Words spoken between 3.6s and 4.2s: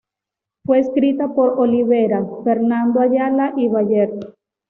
Bayer.